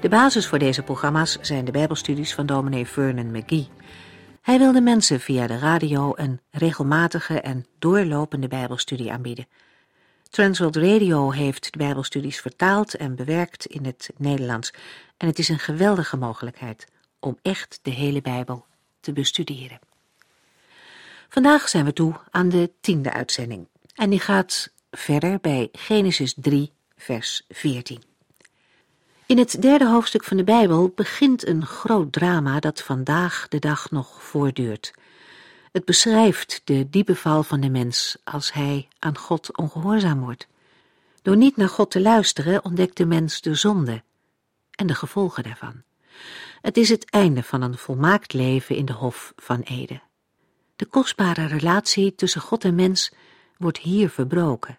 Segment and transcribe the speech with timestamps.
[0.00, 3.68] De basis voor deze programma's zijn de Bijbelstudies van dominee Vernon McGee.
[4.42, 9.46] Hij wil de mensen via de radio een regelmatige en doorlopende Bijbelstudie aanbieden.
[10.30, 14.72] Transworld Radio heeft de Bijbelstudies vertaald en bewerkt in het Nederlands.
[15.16, 16.86] En het is een geweldige mogelijkheid
[17.20, 18.66] om echt de hele Bijbel
[19.00, 19.78] te bestuderen.
[21.28, 23.68] Vandaag zijn we toe aan de tiende uitzending.
[23.94, 28.02] En die gaat verder bij Genesis 3, vers 14.
[29.28, 33.90] In het derde hoofdstuk van de Bijbel begint een groot drama dat vandaag de dag
[33.90, 34.92] nog voortduurt.
[35.72, 40.46] Het beschrijft de diepe val van de mens als hij aan God ongehoorzaam wordt.
[41.22, 44.02] Door niet naar God te luisteren ontdekt de mens de zonde
[44.70, 45.82] en de gevolgen daarvan.
[46.60, 50.02] Het is het einde van een volmaakt leven in de Hof van Eden.
[50.76, 53.12] De kostbare relatie tussen God en mens
[53.56, 54.78] wordt hier verbroken.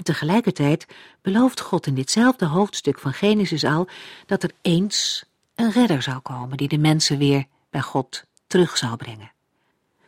[0.00, 0.86] En tegelijkertijd
[1.22, 3.88] belooft God in ditzelfde hoofdstuk van Genesis al
[4.26, 8.96] dat er eens een redder zou komen die de mensen weer bij God terug zou
[8.96, 9.32] brengen.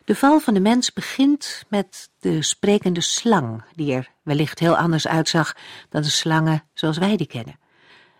[0.05, 5.07] De val van de mens begint met de sprekende slang, die er wellicht heel anders
[5.07, 5.57] uitzag
[5.89, 7.59] dan de slangen zoals wij die kennen.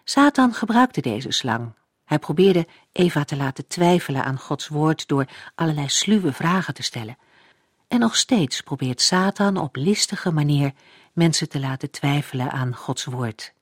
[0.05, 1.73] Satan gebruikte deze slang.
[2.05, 7.17] Hij probeerde Eva te laten twijfelen aan Gods woord door allerlei sluwe vragen te stellen.
[7.89, 10.73] En nog steeds probeert Satan op listige manier
[11.13, 13.53] mensen te laten twijfelen aan Gods woord.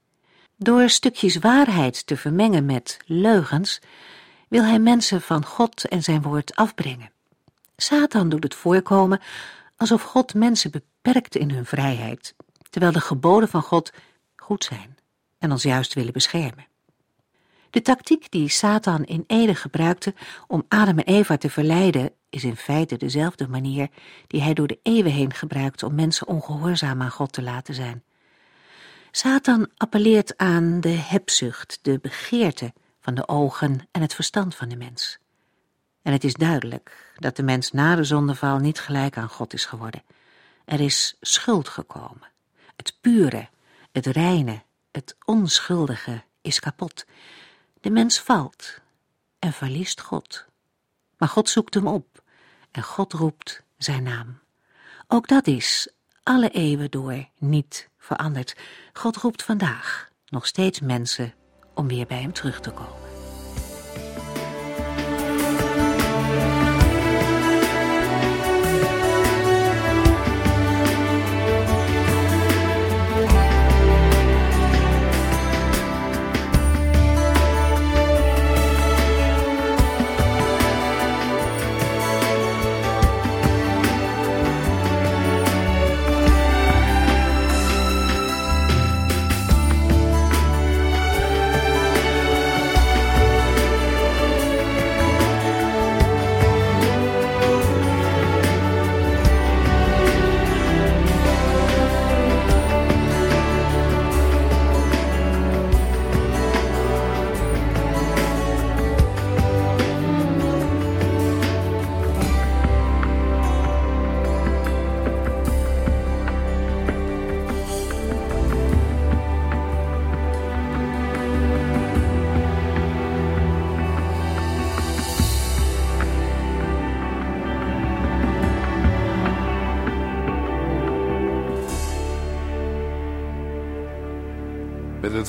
[0.57, 3.81] Door stukjes waarheid te vermengen met leugens,
[4.49, 7.11] wil hij mensen van God en zijn woord afbrengen.
[7.77, 9.21] Satan doet het voorkomen
[9.77, 12.35] alsof God mensen beperkt in hun vrijheid,
[12.71, 13.93] terwijl de geboden van God
[14.37, 14.99] goed zijn
[15.39, 16.67] en ons juist willen beschermen.
[17.71, 20.15] De tactiek die Satan in Ede gebruikte
[20.47, 23.89] om Adam en Eva te verleiden, is in feite dezelfde manier
[24.27, 28.03] die hij door de eeuwen heen gebruikt om mensen ongehoorzaam aan God te laten zijn.
[29.11, 34.77] Satan appelleert aan de hebzucht, de begeerte van de ogen en het verstand van de
[34.77, 35.19] mens.
[36.03, 39.65] En het is duidelijk dat de mens na de zondeval niet gelijk aan God is
[39.65, 40.03] geworden.
[40.65, 42.29] Er is schuld gekomen.
[42.77, 43.49] Het pure,
[43.93, 47.07] het reine, het onschuldige is kapot.
[47.81, 48.81] De mens valt
[49.39, 50.47] en verliest God.
[51.19, 52.23] Maar God zoekt hem op
[52.71, 54.39] en God roept zijn naam.
[55.09, 55.89] Ook dat is
[56.23, 58.57] alle eeuwen door niet veranderd.
[58.93, 61.35] God roept vandaag nog steeds mensen
[61.75, 63.10] om weer bij hem terug te komen.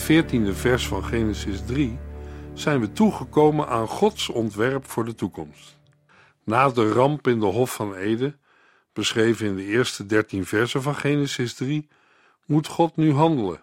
[0.01, 1.99] Het veertiende vers van Genesis 3
[2.53, 5.79] zijn we toegekomen aan Gods ontwerp voor de toekomst.
[6.43, 8.39] Na de ramp in de Hof van Eden,
[8.93, 11.87] beschreven in de eerste dertien versen van Genesis 3,
[12.45, 13.61] moet God nu handelen.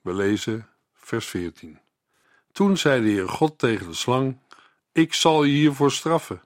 [0.00, 1.78] We lezen vers 14.
[2.52, 4.38] Toen zei de Heer God tegen de slang:
[4.92, 6.42] Ik zal je hiervoor straffen.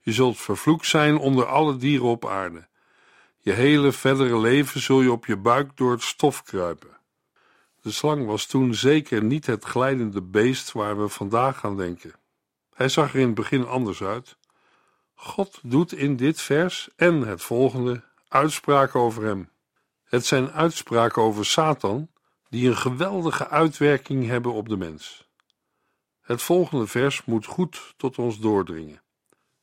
[0.00, 2.68] Je zult vervloekt zijn onder alle dieren op aarde.
[3.38, 6.97] Je hele verdere leven zul je op je buik door het stof kruipen.
[7.88, 12.12] De slang was toen zeker niet het glijdende beest waar we vandaag aan denken.
[12.74, 14.36] Hij zag er in het begin anders uit.
[15.14, 19.50] God doet in dit vers en het volgende uitspraken over hem.
[20.04, 22.10] Het zijn uitspraken over Satan
[22.48, 25.28] die een geweldige uitwerking hebben op de mens.
[26.20, 29.02] Het volgende vers moet goed tot ons doordringen.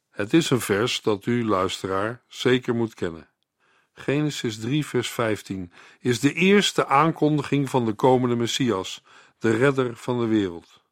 [0.09, 3.29] Het is een vers dat u, luisteraar, zeker moet kennen.
[3.97, 9.03] Genesis 3, vers 15 is de eerste aankondiging van de komende Messias,
[9.39, 10.83] de redder van de wereld.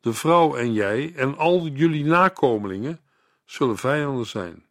[0.00, 3.00] De vrouw en jij en al jullie nakomelingen
[3.44, 4.66] zullen vijanden zijn.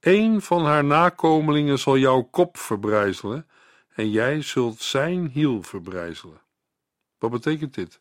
[0.00, 3.46] Eén van haar nakomelingen zal jouw kop verbrijzelen
[3.94, 6.40] en jij zult zijn hiel verbrijzelen.
[7.18, 8.00] Wat betekent dit?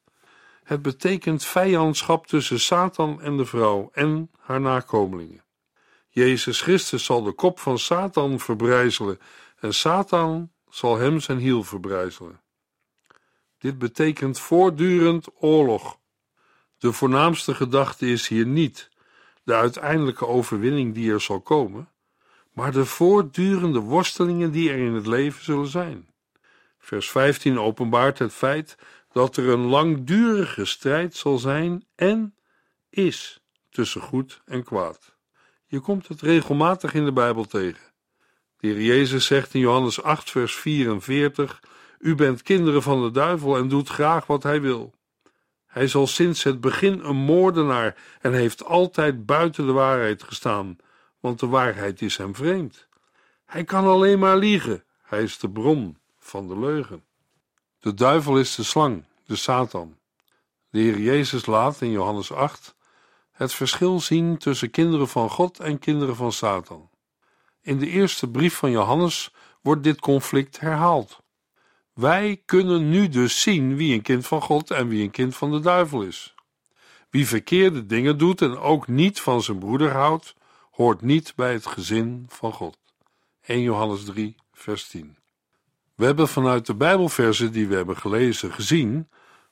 [0.63, 5.43] Het betekent vijandschap tussen Satan en de vrouw en haar nakomelingen.
[6.13, 9.19] Jezus Christus zal de kop van Satan verbrijzelen
[9.59, 12.41] en Satan zal hem zijn hiel verbrijzelen.
[13.57, 15.99] Dit betekent voortdurend oorlog.
[16.77, 18.89] De voornaamste gedachte is hier niet
[19.43, 21.89] de uiteindelijke overwinning die er zal komen,
[22.53, 26.09] maar de voortdurende worstelingen die er in het leven zullen zijn.
[26.77, 28.77] Vers 15 openbaart het feit
[29.11, 32.35] dat er een langdurige strijd zal zijn en
[32.89, 35.19] is tussen goed en kwaad.
[35.71, 37.91] Je komt het regelmatig in de Bijbel tegen.
[38.57, 41.63] De heer Jezus zegt in Johannes 8, vers 44:
[41.99, 44.93] U bent kinderen van de duivel en doet graag wat hij wil.
[45.67, 50.77] Hij zal sinds het begin een moordenaar en heeft altijd buiten de waarheid gestaan,
[51.19, 52.87] want de waarheid is hem vreemd.
[53.45, 57.03] Hij kan alleen maar liegen, hij is de bron van de leugen.
[57.79, 59.97] De duivel is de slang, de Satan.
[60.69, 62.75] De Heer Jezus laat in Johannes 8
[63.31, 66.89] het verschil zien tussen kinderen van God en kinderen van Satan.
[67.61, 71.21] In de eerste brief van Johannes wordt dit conflict herhaald.
[71.93, 75.51] Wij kunnen nu dus zien wie een kind van God en wie een kind van
[75.51, 76.35] de duivel is.
[77.09, 80.35] Wie verkeerde dingen doet en ook niet van zijn broeder houdt,
[80.71, 82.77] hoort niet bij het gezin van God.
[83.41, 85.17] 1 Johannes 3, vers 10.
[85.95, 89.09] We hebben vanuit de Bijbelversen die we hebben gelezen gezien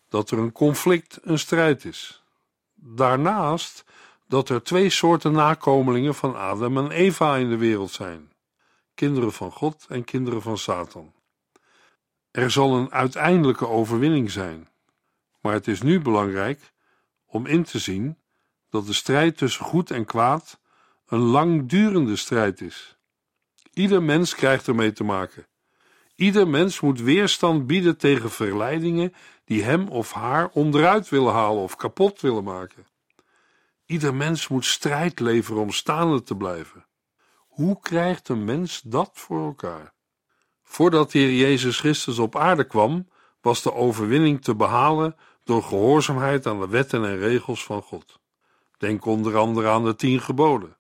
[0.10, 2.24] dat er een conflict, een strijd is.
[2.82, 3.86] Daarnaast
[4.28, 8.32] dat er twee soorten nakomelingen van Adam en Eva in de wereld zijn:
[8.94, 11.14] kinderen van God en kinderen van Satan.
[12.32, 14.70] Er zal een uiteindelijke overwinning zijn,
[15.42, 16.74] maar het is nu belangrijk
[17.26, 18.18] om in te zien
[18.70, 20.60] dat de strijd tussen goed en kwaad
[21.08, 22.98] een langdurende strijd is.
[23.74, 25.48] Ieder mens krijgt ermee te maken.
[26.16, 29.14] Ieder mens moet weerstand bieden tegen verleidingen
[29.50, 32.88] die hem of haar onderuit willen halen of kapot willen maken.
[33.86, 36.86] Ieder mens moet strijd leveren om staande te blijven.
[37.48, 39.94] Hoe krijgt een mens dat voor elkaar?
[40.64, 43.08] Voordat de Heer Jezus Christus op aarde kwam,
[43.42, 48.20] was de overwinning te behalen door gehoorzaamheid aan de wetten en regels van God.
[48.78, 50.78] Denk onder andere aan de tien geboden.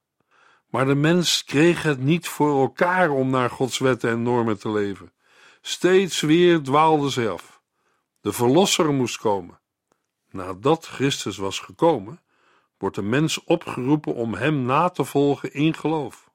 [0.67, 4.71] Maar de mens kreeg het niet voor elkaar om naar Gods wetten en normen te
[4.71, 5.13] leven.
[5.61, 7.58] Steeds weer dwaalde ze af.
[8.21, 9.59] De Verlosser moest komen.
[10.29, 12.21] Nadat Christus was gekomen,
[12.77, 16.29] wordt de mens opgeroepen om hem na te volgen in geloof.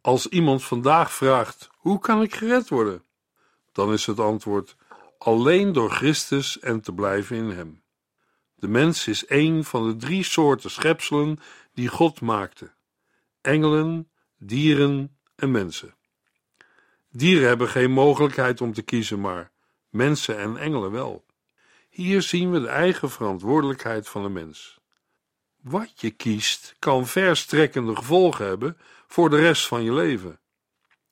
[0.00, 3.04] Als iemand vandaag vraagt: Hoe kan ik gered worden?
[3.72, 4.76] Dan is het antwoord:
[5.18, 7.82] Alleen door Christus en te blijven in hem.
[8.54, 11.38] De mens is een van de drie soorten schepselen
[11.72, 12.72] die God maakte:
[13.40, 15.94] engelen, dieren en mensen.
[17.10, 19.52] Dieren hebben geen mogelijkheid om te kiezen, maar
[19.94, 21.24] mensen en engelen wel.
[21.88, 24.80] Hier zien we de eigen verantwoordelijkheid van de mens.
[25.60, 30.40] Wat je kiest kan verstrekkende gevolgen hebben voor de rest van je leven.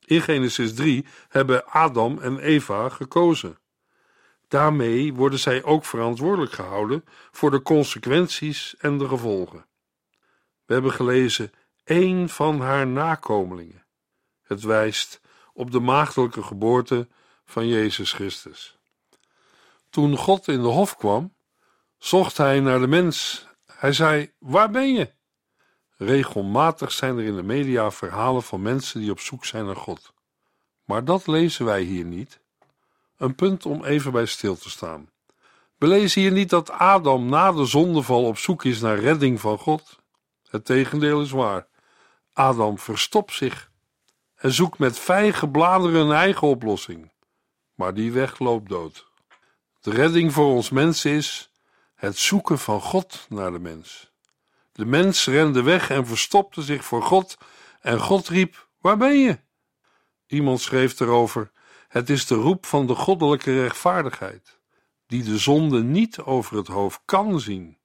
[0.05, 3.57] In Genesis 3 hebben Adam en Eva gekozen.
[4.47, 9.65] Daarmee worden zij ook verantwoordelijk gehouden voor de consequenties en de gevolgen.
[10.65, 11.51] We hebben gelezen
[11.83, 13.85] één van haar nakomelingen.
[14.43, 15.21] Het wijst
[15.53, 17.07] op de maagdelijke geboorte
[17.45, 18.77] van Jezus Christus.
[19.89, 21.33] Toen God in de hof kwam,
[21.97, 23.47] zocht hij naar de mens.
[23.65, 25.11] Hij zei: Waar ben je?
[25.97, 30.13] Regelmatig zijn er in de media verhalen van mensen die op zoek zijn naar God.
[30.85, 32.39] Maar dat lezen wij hier niet.
[33.17, 35.09] Een punt om even bij stil te staan.
[35.77, 39.57] We lezen hier niet dat Adam na de zondeval op zoek is naar redding van
[39.57, 39.99] God.
[40.49, 41.67] Het tegendeel is waar.
[42.33, 43.71] Adam verstopt zich
[44.35, 47.11] en zoekt met vijgenbladeren een eigen oplossing.
[47.83, 49.07] Maar die weg loopt dood.
[49.81, 51.51] De redding voor ons mens is
[51.95, 54.11] het zoeken van God naar de mens.
[54.71, 57.37] De mens rende weg en verstopte zich voor God
[57.81, 59.39] en God riep: Waar ben je?
[60.27, 61.51] Iemand schreef erover:
[61.87, 64.59] Het is de roep van de goddelijke rechtvaardigheid,
[65.07, 67.77] die de zonde niet over het hoofd kan zien.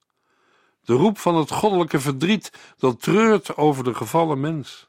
[0.81, 4.89] De roep van het goddelijke verdriet dat treurt over de gevallen mens.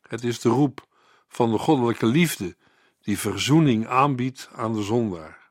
[0.00, 0.86] Het is de roep
[1.28, 2.56] van de goddelijke liefde
[3.04, 5.50] die verzoening aanbiedt aan de zondaar.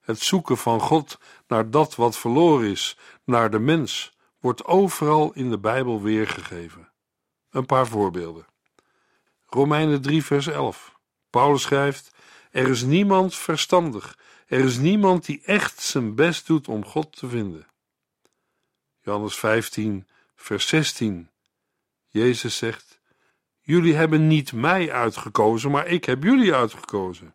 [0.00, 5.50] Het zoeken van God naar dat wat verloren is, naar de mens, wordt overal in
[5.50, 6.92] de Bijbel weergegeven.
[7.50, 8.46] Een paar voorbeelden.
[9.46, 10.98] Romeinen 3, vers 11.
[11.30, 12.10] Paulus schrijft:
[12.50, 17.28] Er is niemand verstandig, er is niemand die echt zijn best doet om God te
[17.28, 17.66] vinden.
[19.00, 21.30] Johannes 15, vers 16.
[22.08, 22.89] Jezus zegt:
[23.70, 27.34] Jullie hebben niet mij uitgekozen, maar ik heb jullie uitgekozen.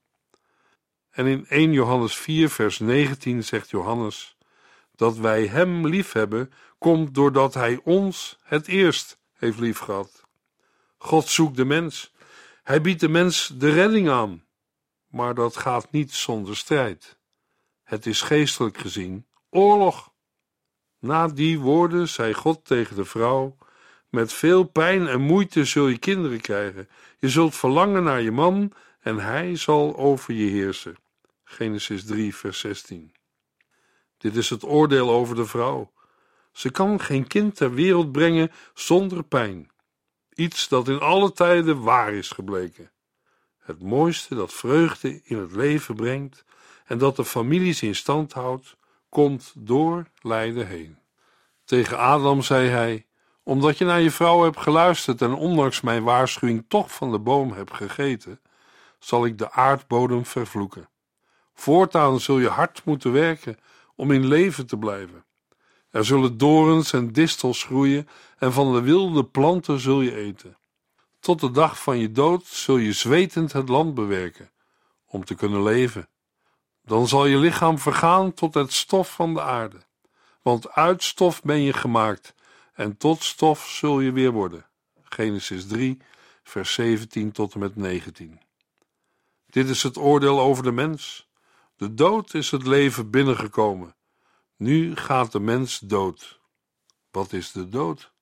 [1.09, 4.37] En in 1 Johannes 4, vers 19 zegt Johannes:
[4.95, 10.23] Dat wij Hem liefhebben, komt doordat Hij ons het eerst heeft liefgehad.
[10.97, 12.13] God zoekt de mens.
[12.63, 14.43] Hij biedt de mens de redding aan.
[15.07, 17.17] Maar dat gaat niet zonder strijd.
[17.83, 20.11] Het is geestelijk gezien oorlog.
[20.99, 23.55] Na die woorden zei God tegen de vrouw:
[24.09, 26.89] Met veel pijn en moeite zul je kinderen krijgen.
[27.19, 30.95] Je zult verlangen naar je man en hij zal over je heersen.
[31.43, 33.13] Genesis 3, vers 16.
[34.17, 35.91] Dit is het oordeel over de vrouw.
[36.51, 39.71] Ze kan geen kind ter wereld brengen zonder pijn.
[40.33, 42.91] Iets dat in alle tijden waar is gebleken.
[43.59, 46.45] Het mooiste dat vreugde in het leven brengt
[46.85, 48.77] en dat de families in stand houdt,
[49.09, 50.97] komt door lijden heen.
[51.63, 53.05] Tegen Adam zei hij:
[53.47, 57.51] Omdat je naar je vrouw hebt geluisterd en ondanks mijn waarschuwing toch van de boom
[57.51, 58.39] hebt gegeten,
[58.99, 60.89] zal ik de aardbodem vervloeken.
[61.53, 63.57] Voortaan zul je hard moeten werken
[63.95, 65.25] om in leven te blijven.
[65.89, 70.57] Er zullen dorens en distels groeien en van de wilde planten zul je eten.
[71.19, 74.51] Tot de dag van je dood zul je zwetend het land bewerken
[75.07, 76.09] om te kunnen leven.
[76.83, 79.77] Dan zal je lichaam vergaan tot het stof van de aarde.
[80.41, 82.34] Want uit stof ben je gemaakt
[82.75, 84.65] en tot stof zul je weer worden.
[85.03, 85.97] Genesis 3,
[86.43, 88.39] vers 17 tot en met 19.
[89.45, 91.29] Dit is het oordeel over de mens.
[91.75, 93.95] De dood is het leven binnengekomen.
[94.57, 96.39] Nu gaat de mens dood.
[97.11, 98.13] Wat is de dood?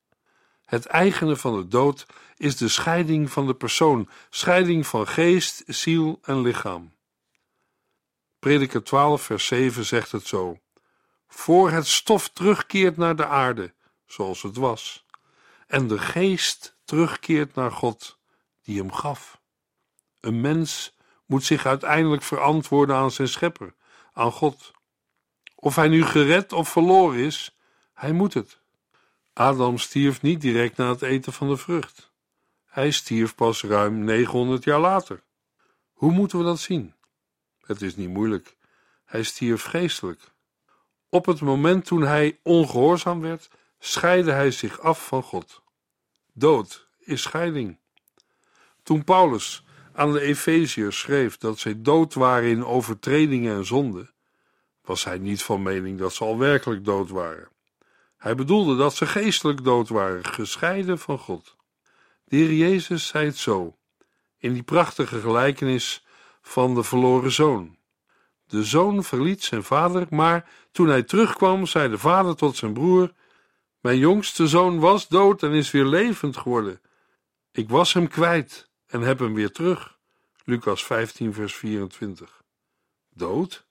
[0.64, 2.06] Het eigene van de dood
[2.36, 6.92] is de scheiding van de persoon, scheiding van geest, ziel en lichaam.
[8.38, 10.58] Prediker 12, vers 7 zegt het zo:
[11.28, 13.73] Voor het stof terugkeert naar de aarde,
[14.06, 15.04] zoals het was,
[15.66, 18.18] en de geest terugkeert naar God,
[18.62, 19.40] die hem gaf.
[20.20, 20.96] Een mens
[21.26, 23.74] moet zich uiteindelijk verantwoorden aan zijn schepper,
[24.12, 24.72] aan God.
[25.54, 27.56] Of hij nu gered of verloren is,
[27.92, 28.58] hij moet het.
[29.32, 32.12] Adam stierf niet direct na het eten van de vrucht.
[32.64, 35.22] Hij stierf pas ruim 900 jaar later.
[35.92, 36.94] Hoe moeten we dat zien?
[37.60, 38.56] Het is niet moeilijk.
[39.04, 40.20] Hij stierf geestelijk.
[41.08, 43.48] Op het moment toen hij ongehoorzaam werd,
[43.84, 45.62] scheidde hij zich af van God.
[46.32, 47.78] Dood is scheiding.
[48.82, 54.10] Toen Paulus aan de Efeziërs schreef dat zij dood waren in overtredingen en zonden,
[54.84, 57.48] was hij niet van mening dat ze al werkelijk dood waren.
[58.16, 61.56] Hij bedoelde dat ze geestelijk dood waren, gescheiden van God.
[62.24, 63.76] De Heer Jezus zei het zo,
[64.38, 66.04] in die prachtige gelijkenis
[66.42, 67.76] van de verloren zoon.
[68.46, 73.12] De zoon verliet zijn vader, maar toen hij terugkwam, zei de vader tot zijn broer:
[73.84, 76.80] Mijn jongste zoon was dood en is weer levend geworden.
[77.50, 79.98] Ik was hem kwijt en heb hem weer terug.
[80.44, 82.42] Lucas 15, vers 24.
[83.10, 83.66] Dood?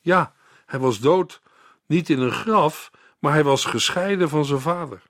[0.00, 0.34] Ja,
[0.66, 1.40] hij was dood,
[1.86, 5.02] niet in een graf, maar hij was gescheiden van zijn vader.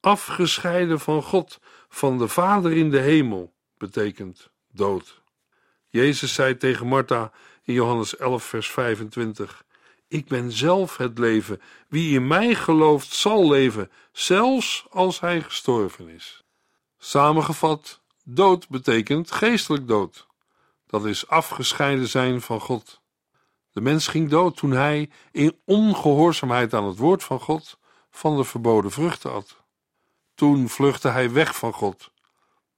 [0.00, 5.22] Afgescheiden van God, van de Vader in de hemel, betekent dood.
[5.88, 9.64] Jezus zei tegen Martha in Johannes 11, vers 25:
[10.12, 11.60] Ik ben zelf het leven.
[11.88, 16.44] Wie in mij gelooft, zal leven, zelfs als hij gestorven is.
[16.98, 20.26] Samengevat, dood betekent geestelijk dood.
[20.86, 23.00] Dat is afgescheiden zijn van God.
[23.70, 27.78] De mens ging dood toen hij, in ongehoorzaamheid aan het woord van God,
[28.10, 29.56] van de verboden vruchten at.
[30.34, 32.10] Toen vluchtte hij weg van God.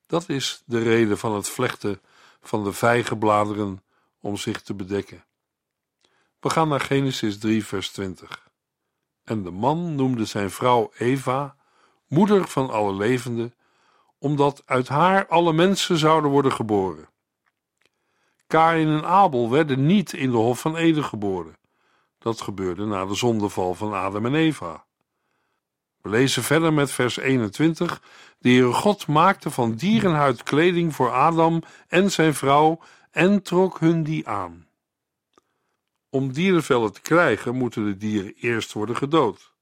[0.07, 2.01] Dat is de reden van het vlechten
[2.41, 3.83] van de vijgenbladeren
[4.21, 5.25] om zich te bedekken.
[6.45, 8.49] We gaan naar Genesis 3, vers 20.
[9.25, 11.57] En de man noemde zijn vrouw Eva,
[12.09, 13.55] moeder van alle levenden,
[14.19, 17.09] omdat uit haar alle mensen zouden worden geboren.
[18.47, 21.57] Kain en Abel werden niet in de Hof van Eden geboren.
[22.19, 24.85] Dat gebeurde na de zondeval van Adam en Eva.
[26.03, 28.03] We lezen verder met vers 21.
[28.39, 34.03] De Heere God maakte van dierenhuid kleding voor Adam en zijn vrouw en trok hun
[34.03, 34.64] die aan.
[36.15, 39.53] Om dierenvellen te krijgen, moeten de dieren eerst worden gedood.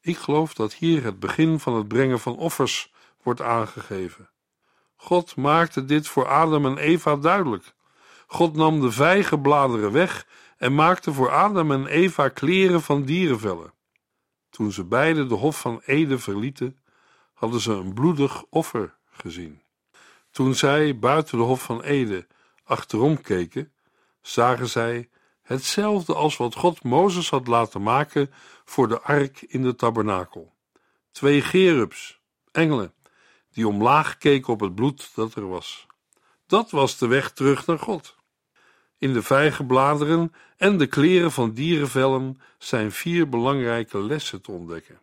[0.00, 4.30] Ik geloof dat hier het begin van het brengen van offers wordt aangegeven.
[4.96, 7.74] God maakte dit voor Adam en Eva duidelijk.
[8.26, 13.72] God nam de vijgenbladeren weg en maakte voor Adam en Eva kleren van dierenvellen.
[14.50, 16.78] Toen ze beiden de Hof van Eden verlieten,
[17.32, 19.62] hadden ze een bloedig offer gezien.
[20.30, 22.26] Toen zij buiten de Hof van Eden
[22.64, 23.72] achterom keken,
[24.20, 25.08] zagen zij
[25.44, 28.30] hetzelfde als wat God Mozes had laten maken
[28.64, 30.52] voor de ark in de tabernakel.
[31.10, 32.20] Twee gerubs,
[32.52, 32.94] engelen,
[33.52, 35.86] die omlaag keken op het bloed dat er was.
[36.46, 38.16] Dat was de weg terug naar God.
[38.98, 45.00] In de vijgenbladeren en de kleren van dierenvellen zijn vier belangrijke lessen te ontdekken.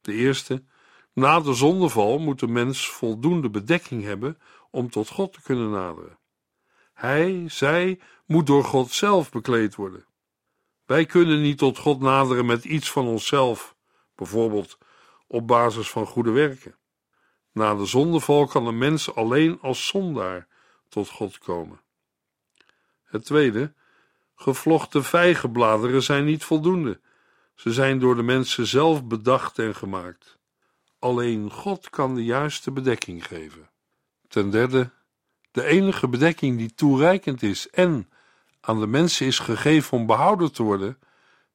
[0.00, 0.64] De eerste,
[1.12, 4.38] na de zondeval moet de mens voldoende bedekking hebben
[4.70, 6.18] om tot God te kunnen naderen.
[7.02, 10.04] Hij, zij, moet door God zelf bekleed worden.
[10.84, 13.76] Wij kunnen niet tot God naderen met iets van onszelf,
[14.14, 14.78] bijvoorbeeld
[15.26, 16.76] op basis van goede werken.
[17.52, 20.48] Na de zondeval kan een mens alleen als zondaar
[20.88, 21.80] tot God komen.
[23.04, 23.74] Het tweede,
[24.34, 27.00] gevlochten vijgenbladeren zijn niet voldoende.
[27.54, 30.38] Ze zijn door de mensen zelf bedacht en gemaakt.
[30.98, 33.70] Alleen God kan de juiste bedekking geven.
[34.28, 34.90] Ten derde,
[35.52, 38.10] de enige bedekking die toereikend is en
[38.60, 40.98] aan de mensen is gegeven om behouden te worden,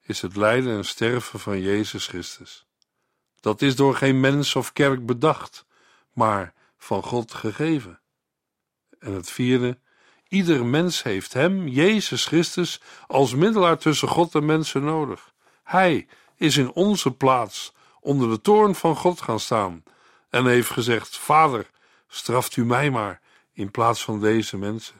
[0.01, 2.65] is het lijden en sterven van Jezus Christus.
[3.39, 5.65] Dat is door geen mens of kerk bedacht,
[6.13, 7.99] maar van God gegeven.
[8.99, 9.79] En het vierde,
[10.27, 15.33] ieder mens heeft Hem, Jezus Christus, als middelaar tussen God en mensen nodig.
[15.63, 19.83] Hij is in onze plaats onder de toorn van God gaan staan
[20.29, 21.69] en heeft gezegd: Vader,
[22.07, 23.21] straft u mij maar
[23.57, 24.95] in plaats van deze mensen.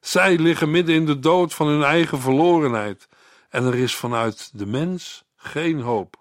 [0.00, 3.08] Zij liggen midden in de dood van hun eigen verlorenheid
[3.48, 6.16] en er is vanuit de mens geen hoop.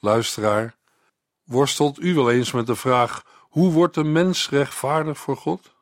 [0.00, 0.76] Luisteraar,
[1.44, 5.74] worstelt u wel eens met de vraag: hoe wordt een mens rechtvaardig voor God?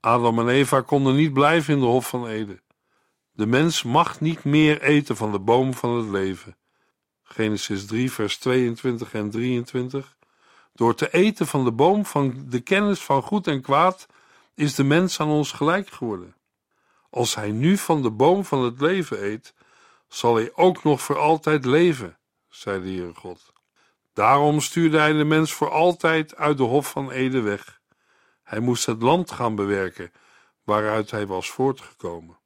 [0.00, 2.62] Adam en Eva konden niet blijven in de Hof van Eden.
[3.32, 6.56] De mens mag niet meer eten van de boom van het leven.
[7.22, 10.15] Genesis 3, vers 22 en 23.
[10.76, 14.06] Door te eten van de boom van de kennis van goed en kwaad
[14.54, 16.36] is de mens aan ons gelijk geworden.
[17.10, 19.54] Als hij nu van de boom van het leven eet,
[20.08, 23.52] zal hij ook nog voor altijd leven, zei de Heere God.
[24.12, 27.80] Daarom stuurde hij de mens voor altijd uit de Hof van Eden weg.
[28.42, 30.12] Hij moest het land gaan bewerken
[30.64, 32.38] waaruit hij was voortgekomen.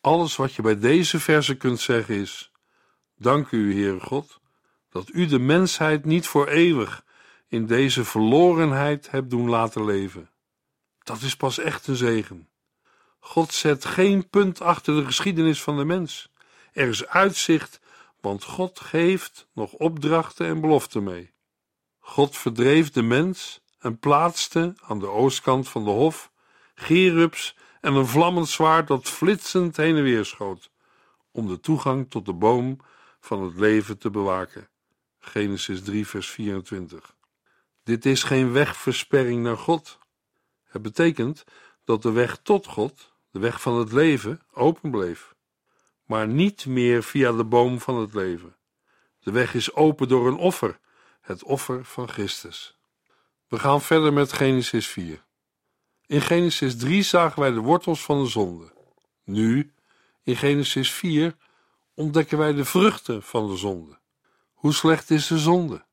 [0.00, 2.52] Alles wat je bij deze verse kunt zeggen is:
[3.16, 4.40] Dank u, Heere God,
[4.90, 7.04] dat u de mensheid niet voor eeuwig
[7.48, 10.30] in deze verlorenheid hebt doen laten leven.
[11.02, 12.48] Dat is pas echt een zegen.
[13.18, 16.32] God zet geen punt achter de geschiedenis van de mens.
[16.72, 17.80] Er is uitzicht,
[18.20, 21.32] want God geeft nog opdrachten en beloften mee.
[21.98, 26.30] God verdreef de mens en plaatste aan de oostkant van de hof
[26.74, 30.70] gerubs en een vlammend zwaard dat flitsend heen en weer schoot,
[31.30, 32.80] om de toegang tot de boom
[33.20, 34.68] van het leven te bewaken.
[35.18, 37.15] Genesis 3, vers 24.
[37.86, 39.98] Dit is geen wegversperring naar God.
[40.64, 41.44] Het betekent
[41.84, 45.34] dat de weg tot God, de weg van het leven, open bleef,
[46.04, 48.56] maar niet meer via de boom van het leven.
[49.20, 50.78] De weg is open door een offer,
[51.20, 52.78] het offer van Christus.
[53.48, 55.24] We gaan verder met Genesis 4.
[56.06, 58.72] In Genesis 3 zagen wij de wortels van de zonde.
[59.24, 59.72] Nu,
[60.22, 61.36] in Genesis 4,
[61.94, 63.98] ontdekken wij de vruchten van de zonde.
[64.54, 65.85] Hoe slecht is de zonde?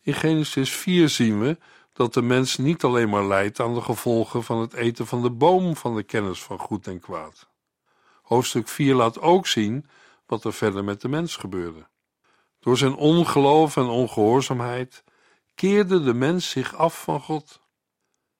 [0.00, 1.58] In Genesis 4 zien we
[1.92, 5.30] dat de mens niet alleen maar lijdt aan de gevolgen van het eten van de
[5.30, 7.48] boom van de kennis van goed en kwaad.
[8.22, 9.86] Hoofdstuk 4 laat ook zien
[10.26, 11.86] wat er verder met de mens gebeurde.
[12.60, 15.04] Door zijn ongeloof en ongehoorzaamheid
[15.54, 17.60] keerde de mens zich af van God.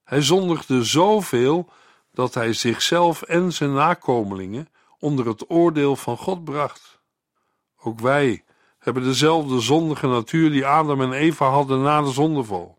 [0.04, 1.70] Hij zondigde zoveel
[2.12, 4.68] dat hij zichzelf en zijn nakomelingen
[4.98, 7.00] onder het oordeel van God bracht.
[7.76, 8.44] Ook wij
[8.78, 12.78] hebben dezelfde zondige natuur die Adam en Eva hadden na de zondeval.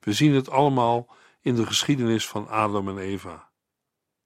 [0.00, 1.08] We zien het allemaal
[1.40, 3.48] in de geschiedenis van Adam en Eva.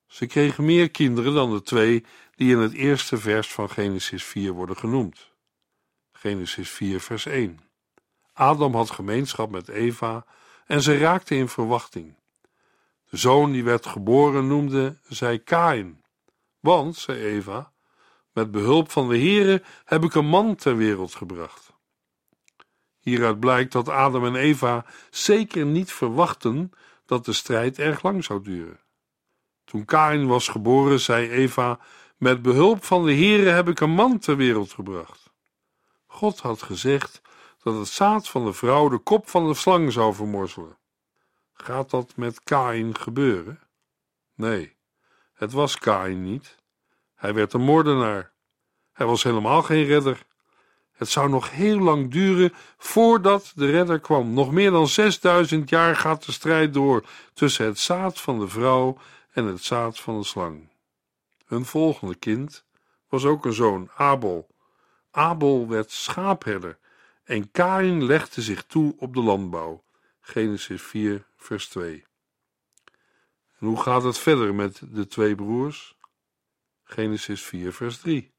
[0.06, 2.04] Ze kregen meer kinderen dan de twee
[2.34, 5.30] die in het eerste vers van Genesis 4 worden genoemd.
[6.12, 7.60] Genesis 4, vers 1.
[8.32, 10.24] Adam had gemeenschap met Eva
[10.66, 12.14] en ze raakte in verwachting.
[13.10, 16.04] De zoon die werd geboren noemde zij Kain.
[16.60, 17.72] Want, zei Eva,
[18.38, 21.72] met behulp van de Heere heb ik een man ter wereld gebracht.
[22.98, 26.72] Hieruit blijkt dat Adam en Eva zeker niet verwachten
[27.06, 28.80] dat de strijd erg lang zou duren.
[29.64, 31.78] Toen Kain was geboren, zei Eva:
[32.16, 35.32] Met behulp van de Heere heb ik een man ter wereld gebracht.
[36.06, 37.22] God had gezegd
[37.62, 40.78] dat het zaad van de vrouw de kop van de slang zou vermorzelen.
[41.52, 43.60] Gaat dat met Kain gebeuren?
[44.34, 44.76] Nee,
[45.34, 46.57] het was Kain niet.
[47.18, 48.32] Hij werd een moordenaar.
[48.92, 50.26] Hij was helemaal geen redder.
[50.92, 54.32] Het zou nog heel lang duren voordat de redder kwam.
[54.32, 58.98] Nog meer dan 6000 jaar gaat de strijd door tussen het zaad van de vrouw
[59.32, 60.68] en het zaad van de slang.
[61.46, 62.64] Hun volgende kind
[63.08, 64.46] was ook een zoon, Abel.
[65.10, 66.78] Abel werd schaapherder
[67.24, 69.82] en Kain legde zich toe op de landbouw.
[70.20, 72.04] Genesis 4, vers 2.
[73.58, 75.97] En hoe gaat het verder met de twee broers?
[76.88, 78.32] Genesis 4, vers 3.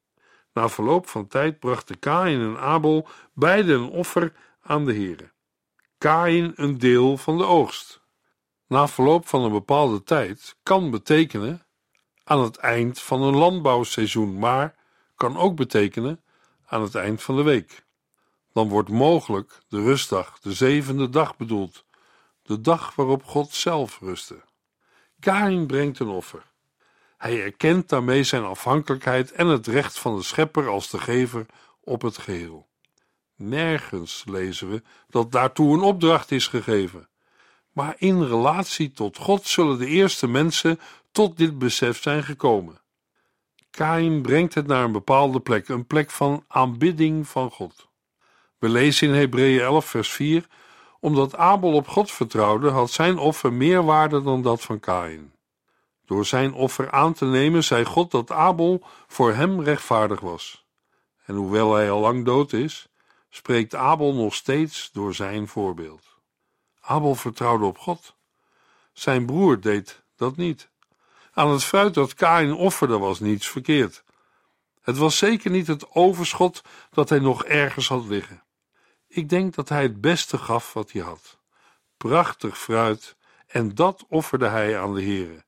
[0.54, 5.32] Na verloop van tijd brachten Kain en Abel beide een offer aan de Heere.
[5.98, 8.02] Kain een deel van de oogst.
[8.68, 11.66] Na verloop van een bepaalde tijd kan betekenen
[12.24, 14.76] aan het eind van een landbouwseizoen, maar
[15.16, 16.24] kan ook betekenen
[16.66, 17.86] aan het eind van de week.
[18.54, 21.86] Dan wordt mogelijk de rustdag, de zevende dag bedoeld,
[22.42, 24.42] de dag waarop God zelf rustte.
[25.20, 26.44] Kain brengt een offer.
[27.20, 31.46] Hij erkent daarmee zijn afhankelijkheid en het recht van de schepper als de gever
[31.84, 32.68] op het geheel.
[33.36, 37.10] Nergens lezen we dat daartoe een opdracht is gegeven.
[37.72, 40.80] Maar in relatie tot God zullen de eerste mensen
[41.12, 42.82] tot dit besef zijn gekomen.
[43.70, 47.88] Kain brengt het naar een bepaalde plek, een plek van aanbidding van God.
[48.58, 50.48] We lezen in Hebreeën 11, vers 4:
[51.00, 55.38] Omdat Abel op God vertrouwde, had zijn offer meer waarde dan dat van Kain.
[56.10, 60.66] Door zijn offer aan te nemen, zei God dat Abel voor hem rechtvaardig was.
[61.26, 62.88] En hoewel hij al lang dood is,
[63.30, 66.04] spreekt Abel nog steeds door zijn voorbeeld.
[66.82, 68.16] Abel vertrouwde op God.
[68.94, 70.70] Zijn broer deed dat niet.
[71.34, 74.04] Aan het fruit dat Kain offerde was niets verkeerd.
[74.82, 78.44] Het was zeker niet het overschot dat hij nog ergens had liggen.
[79.08, 81.38] Ik denk dat hij het beste gaf wat hij had.
[81.98, 83.16] Prachtig fruit,
[83.48, 85.48] en dat offerde hij aan de Heere.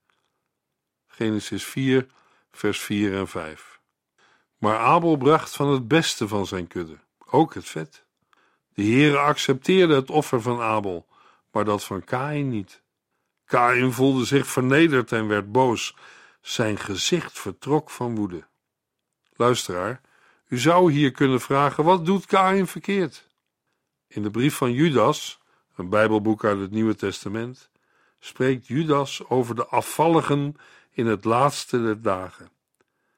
[1.11, 2.07] Genesis 4,
[2.51, 3.79] vers 4 en 5.
[4.57, 6.97] Maar Abel bracht van het beste van zijn kudde,
[7.29, 8.05] ook het vet.
[8.73, 11.07] De Heere accepteerde het offer van Abel,
[11.51, 12.81] maar dat van Kain niet.
[13.45, 15.95] Kain voelde zich vernederd en werd boos.
[16.41, 18.47] Zijn gezicht vertrok van woede.
[19.35, 20.01] Luisteraar,
[20.47, 23.27] u zou hier kunnen vragen: wat doet Kain verkeerd?
[24.07, 25.39] In de brief van Judas,
[25.75, 27.69] een Bijbelboek uit het Nieuwe Testament,
[28.19, 30.55] spreekt Judas over de afvalligen
[30.91, 32.51] in het laatste der dagen.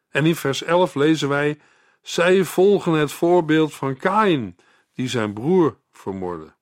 [0.10, 1.60] En in vers 11 lezen wij:
[2.02, 4.58] Zij volgen het voorbeeld van Kain,
[4.94, 6.54] die zijn broer vermoordde.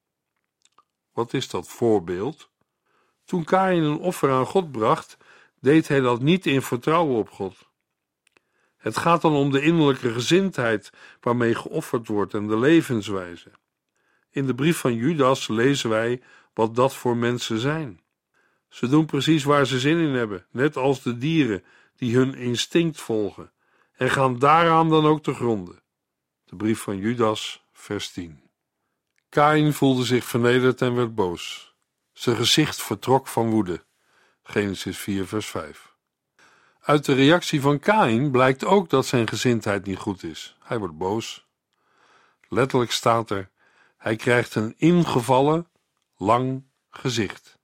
[1.14, 2.50] Wat is dat voorbeeld?
[3.26, 5.18] Toen Kain een offer aan God bracht,
[5.60, 7.70] deed hij dat niet in vertrouwen op God.
[8.78, 13.52] Het gaat dan om de innerlijke gezindheid waarmee geofferd wordt en de levenswijze.
[14.30, 16.22] In de brief van Judas lezen wij
[16.54, 18.01] wat dat voor mensen zijn.
[18.72, 21.64] Ze doen precies waar ze zin in hebben, net als de dieren
[21.96, 23.52] die hun instinct volgen,
[23.94, 25.82] en gaan daaraan dan ook te gronden.
[26.46, 28.50] De brief van Judas, vers 10.
[29.30, 31.76] Kain voelde zich vernederd en werd boos.
[32.14, 33.84] Zijn gezicht vertrok van woede.
[34.44, 35.96] Genesis 4, vers 5.
[36.82, 40.58] Uit de reactie van Kain blijkt ook dat zijn gezindheid niet goed is.
[40.60, 41.48] Hij wordt boos.
[42.48, 43.50] Letterlijk staat er:
[43.98, 45.68] hij krijgt een ingevallen,
[46.18, 47.60] lang gezicht.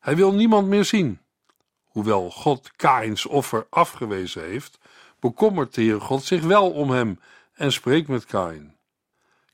[0.00, 1.20] Hij wil niemand meer zien.
[1.84, 4.78] Hoewel God Kains offer afgewezen heeft,
[5.18, 7.20] bekommert de Heer God zich wel om hem
[7.52, 8.76] en spreekt met Kain.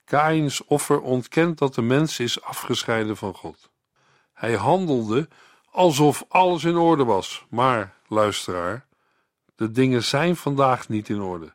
[0.04, 3.70] Kains offer ontkent dat de mens is afgescheiden van God.
[4.32, 5.28] Hij handelde
[5.70, 8.86] alsof alles in orde was, maar, luisteraar,
[9.54, 11.54] de dingen zijn vandaag niet in orde.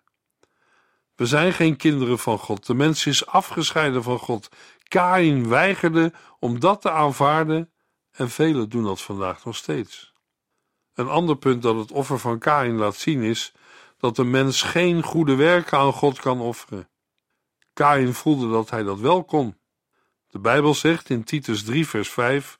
[1.15, 2.65] We zijn geen kinderen van God.
[2.65, 4.49] De mens is afgescheiden van God.
[4.87, 7.70] Kain weigerde om dat te aanvaarden
[8.11, 10.13] en velen doen dat vandaag nog steeds.
[10.93, 13.53] Een ander punt dat het offer van Kain laat zien is
[13.97, 16.89] dat de mens geen goede werken aan God kan offeren.
[17.73, 19.57] Kain voelde dat hij dat wel kon.
[20.27, 22.57] De Bijbel zegt in Titus 3, vers 5: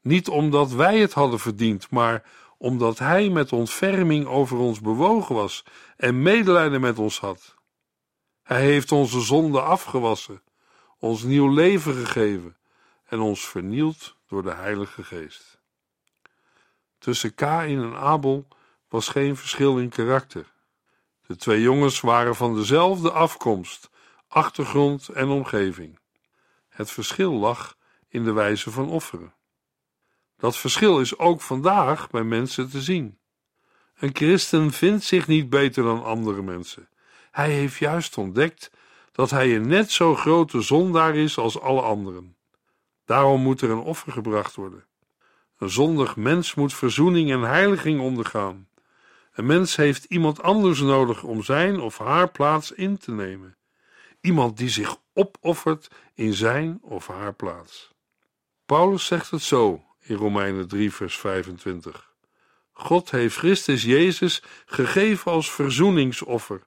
[0.00, 2.24] Niet omdat wij het hadden verdiend, maar
[2.58, 5.64] omdat hij met ontferming over ons bewogen was
[5.96, 7.54] en medelijden met ons had.
[8.42, 10.42] Hij heeft onze zonde afgewassen,
[10.98, 12.56] ons nieuw leven gegeven
[13.04, 15.60] en ons vernield door de Heilige Geest.
[16.98, 18.48] Tussen Kain en Abel
[18.88, 20.52] was geen verschil in karakter.
[21.26, 23.90] De twee jongens waren van dezelfde afkomst,
[24.28, 25.98] achtergrond en omgeving.
[26.68, 27.76] Het verschil lag
[28.08, 29.34] in de wijze van offeren.
[30.36, 33.18] Dat verschil is ook vandaag bij mensen te zien.
[33.94, 36.88] Een christen vindt zich niet beter dan andere mensen.
[37.30, 38.70] Hij heeft juist ontdekt
[39.12, 42.36] dat hij een net zo grote zondaar is als alle anderen.
[43.04, 44.84] Daarom moet er een offer gebracht worden.
[45.58, 48.68] Een zondig mens moet verzoening en heiliging ondergaan.
[49.32, 53.56] Een mens heeft iemand anders nodig om zijn of haar plaats in te nemen.
[54.20, 57.90] Iemand die zich opoffert in zijn of haar plaats.
[58.66, 62.14] Paulus zegt het zo in Romeinen 3, vers 25.
[62.72, 66.62] God heeft Christus Jezus gegeven als verzoeningsoffer.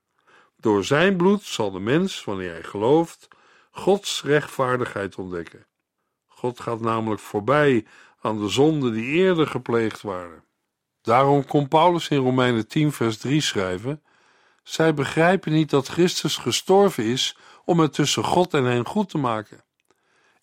[0.57, 3.27] Door zijn bloed zal de mens, wanneer hij gelooft,
[3.71, 5.65] Gods rechtvaardigheid ontdekken.
[6.45, 7.85] God gaat namelijk voorbij
[8.21, 10.43] aan de zonden die eerder gepleegd waren.
[11.01, 14.03] Daarom kon Paulus in Romeinen 10, vers 3 schrijven:
[14.63, 19.17] Zij begrijpen niet dat Christus gestorven is om het tussen God en hen goed te
[19.17, 19.63] maken.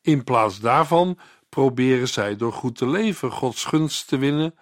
[0.00, 4.54] In plaats daarvan proberen zij door goed te leven Gods gunst te winnen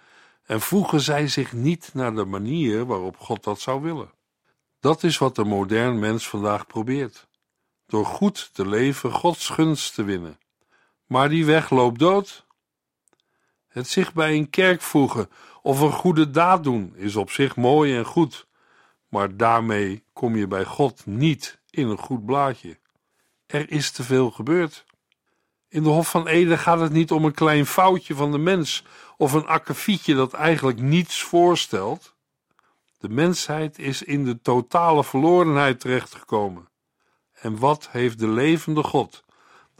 [0.43, 4.11] en voegen zij zich niet naar de manier waarop God dat zou willen.
[4.79, 7.27] Dat is wat de modern mens vandaag probeert:
[7.85, 10.40] door goed te leven Gods gunst te winnen.
[11.11, 12.45] Maar die weg loopt dood.
[13.67, 15.29] Het zich bij een kerk voegen
[15.61, 18.47] of een goede daad doen is op zich mooi en goed,
[19.07, 22.79] maar daarmee kom je bij God niet in een goed blaadje.
[23.45, 24.85] Er is te veel gebeurd.
[25.67, 28.83] In de Hof van Eden gaat het niet om een klein foutje van de mens
[29.17, 32.15] of een akkefietje dat eigenlijk niets voorstelt.
[32.97, 36.69] De mensheid is in de totale verlorenheid terechtgekomen.
[37.31, 39.23] En wat heeft de levende God,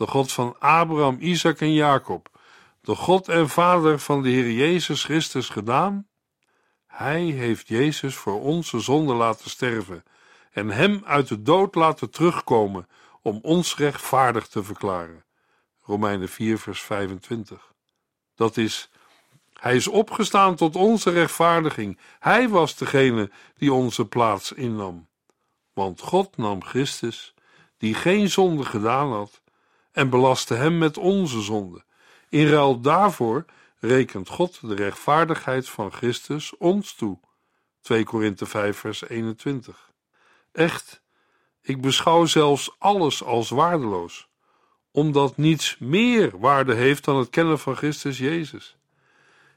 [0.02, 2.30] de God van Abraham, Isaac en Jacob,
[2.82, 6.08] de God en Vader van de Heer Jezus Christus gedaan?
[6.88, 10.04] Hij heeft Jezus voor onze zonde laten sterven
[10.52, 12.88] en hem uit de dood laten terugkomen
[13.22, 15.26] om ons rechtvaardig te verklaren.
[15.84, 17.74] Romeinen 4, vers 25.
[18.36, 18.90] Dat is,
[19.54, 22.00] hij is opgestaan tot onze rechtvaardiging.
[22.20, 25.08] Hij was degene die onze plaats innam.
[25.74, 27.34] Want God nam Christus,
[27.78, 29.42] die geen zonde gedaan had,
[29.92, 31.84] en belastte hem met onze zonde.
[32.30, 33.46] In ruil daarvoor
[33.80, 37.20] rekent God de rechtvaardigheid van Christus ons toe.
[37.82, 39.92] 2 Korinthe 5 vers 21.
[40.52, 41.02] Echt,
[41.62, 44.28] ik beschouw zelfs alles als waardeloos,
[44.92, 48.78] omdat niets meer waarde heeft dan het kennen van Christus Jezus.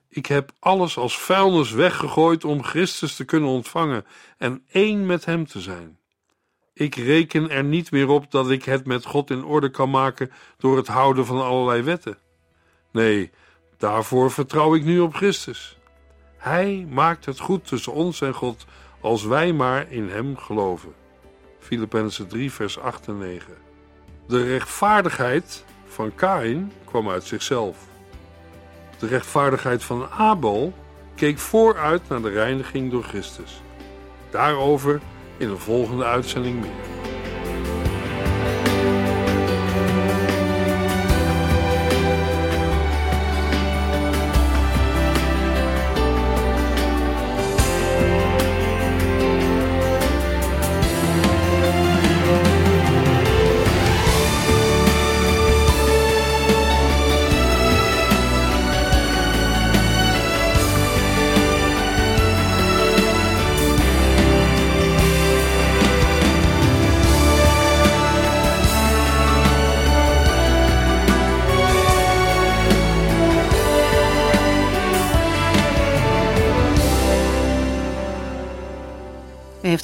[0.08, 4.06] Ik heb alles als vuilnis weggegooid om Christus te kunnen ontvangen
[4.38, 5.98] en één met Hem te zijn.
[6.76, 10.30] Ik reken er niet meer op dat ik het met God in orde kan maken
[10.58, 12.18] door het houden van allerlei wetten.
[12.90, 13.30] Nee,
[13.76, 15.78] daarvoor vertrouw ik nu op Christus.
[16.36, 18.66] Hij maakt het goed tussen ons en God
[19.00, 20.94] als wij maar in Hem geloven.
[21.58, 23.54] Filippenzen 3, vers 8 en 9.
[24.26, 27.78] De rechtvaardigheid van Kain kwam uit zichzelf.
[28.98, 30.72] De rechtvaardigheid van Abel
[31.14, 33.62] keek vooruit naar de reiniging door Christus.
[34.30, 35.00] Daarover
[35.36, 37.13] in een volgende uitzending meer.